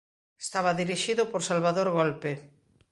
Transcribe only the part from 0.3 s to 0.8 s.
Estaba